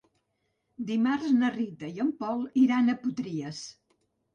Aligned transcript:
Dimarts 0.87 1.29
na 1.43 1.53
Rita 1.59 1.93
i 1.95 2.03
en 2.07 2.13
Pol 2.25 2.45
iran 2.67 2.91
a 2.91 3.01
Potries. 3.07 3.67